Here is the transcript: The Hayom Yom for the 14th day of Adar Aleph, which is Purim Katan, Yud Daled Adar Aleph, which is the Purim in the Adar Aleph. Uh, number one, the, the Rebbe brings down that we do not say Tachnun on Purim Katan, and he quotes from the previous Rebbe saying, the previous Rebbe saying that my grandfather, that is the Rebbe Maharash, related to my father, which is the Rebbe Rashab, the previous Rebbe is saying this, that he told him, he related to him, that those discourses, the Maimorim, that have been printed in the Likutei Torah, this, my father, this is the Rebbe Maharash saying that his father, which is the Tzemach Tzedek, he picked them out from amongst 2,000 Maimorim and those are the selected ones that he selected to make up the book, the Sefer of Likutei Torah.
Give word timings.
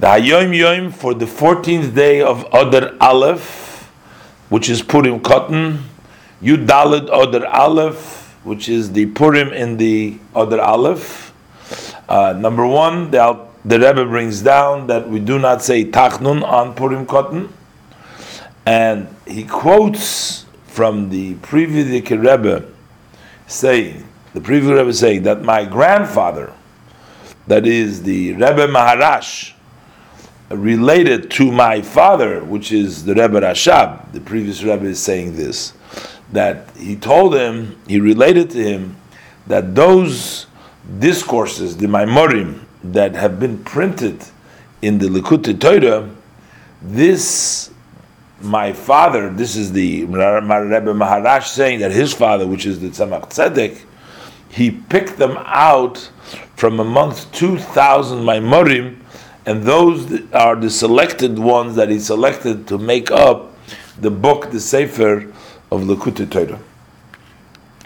The 0.00 0.06
Hayom 0.06 0.56
Yom 0.56 0.92
for 0.92 1.12
the 1.12 1.24
14th 1.24 1.92
day 1.92 2.22
of 2.22 2.46
Adar 2.52 2.94
Aleph, 3.00 3.82
which 4.48 4.70
is 4.70 4.80
Purim 4.80 5.18
Katan, 5.18 5.80
Yud 6.40 6.68
Daled 6.68 7.06
Adar 7.06 7.44
Aleph, 7.46 8.32
which 8.44 8.68
is 8.68 8.92
the 8.92 9.06
Purim 9.06 9.52
in 9.52 9.76
the 9.76 10.16
Adar 10.36 10.60
Aleph. 10.60 11.34
Uh, 12.08 12.32
number 12.38 12.64
one, 12.64 13.10
the, 13.10 13.44
the 13.64 13.80
Rebbe 13.80 14.04
brings 14.04 14.40
down 14.40 14.86
that 14.86 15.08
we 15.08 15.18
do 15.18 15.36
not 15.36 15.62
say 15.62 15.84
Tachnun 15.84 16.44
on 16.44 16.76
Purim 16.76 17.04
Katan, 17.04 17.48
and 18.64 19.08
he 19.26 19.42
quotes 19.42 20.46
from 20.68 21.10
the 21.10 21.34
previous 21.42 22.08
Rebbe 22.08 22.64
saying, 23.48 24.06
the 24.32 24.40
previous 24.40 24.78
Rebbe 24.78 24.92
saying 24.92 25.24
that 25.24 25.42
my 25.42 25.64
grandfather, 25.64 26.52
that 27.48 27.66
is 27.66 28.04
the 28.04 28.34
Rebbe 28.34 28.68
Maharash, 28.68 29.54
related 30.50 31.30
to 31.32 31.52
my 31.52 31.82
father, 31.82 32.42
which 32.42 32.72
is 32.72 33.04
the 33.04 33.14
Rebbe 33.14 33.40
Rashab, 33.40 34.12
the 34.12 34.20
previous 34.20 34.62
Rebbe 34.62 34.86
is 34.86 35.02
saying 35.02 35.36
this, 35.36 35.74
that 36.32 36.70
he 36.76 36.96
told 36.96 37.34
him, 37.34 37.80
he 37.86 38.00
related 38.00 38.50
to 38.50 38.62
him, 38.62 38.96
that 39.46 39.74
those 39.74 40.46
discourses, 40.98 41.76
the 41.76 41.86
Maimorim, 41.86 42.60
that 42.82 43.14
have 43.14 43.38
been 43.38 43.62
printed 43.64 44.24
in 44.80 44.98
the 44.98 45.06
Likutei 45.08 45.58
Torah, 45.60 46.08
this, 46.80 47.70
my 48.40 48.72
father, 48.72 49.30
this 49.30 49.56
is 49.56 49.72
the 49.72 50.04
Rebbe 50.04 50.94
Maharash 50.94 51.48
saying 51.48 51.80
that 51.80 51.90
his 51.90 52.14
father, 52.14 52.46
which 52.46 52.64
is 52.66 52.80
the 52.80 52.88
Tzemach 52.88 53.30
Tzedek, 53.30 53.82
he 54.50 54.70
picked 54.70 55.18
them 55.18 55.36
out 55.38 56.10
from 56.56 56.80
amongst 56.80 57.32
2,000 57.34 58.18
Maimorim 58.18 58.98
and 59.48 59.62
those 59.62 60.30
are 60.32 60.56
the 60.56 60.68
selected 60.68 61.38
ones 61.38 61.74
that 61.76 61.88
he 61.88 61.98
selected 61.98 62.68
to 62.68 62.76
make 62.76 63.10
up 63.10 63.56
the 63.98 64.10
book, 64.10 64.50
the 64.50 64.60
Sefer 64.60 65.32
of 65.72 65.84
Likutei 65.84 66.30
Torah. 66.30 66.60